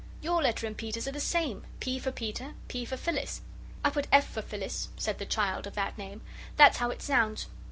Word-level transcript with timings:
Your 0.19 0.41
letter 0.41 0.65
and 0.65 0.75
Peter's 0.75 1.07
are 1.07 1.11
the 1.11 1.19
same. 1.19 1.63
P. 1.79 1.99
for 1.99 2.11
Peter, 2.11 2.55
P. 2.67 2.85
for 2.85 2.97
Phyllis." 2.97 3.41
"I 3.85 3.91
put 3.91 4.07
F. 4.11 4.27
for 4.27 4.41
Phyllis," 4.41 4.89
said 4.97 5.19
the 5.19 5.27
child 5.27 5.67
of 5.67 5.75
that 5.75 5.95
name. 5.95 6.21
"That's 6.57 6.77
how 6.77 6.89
it 6.89 7.03
sounds. 7.03 7.45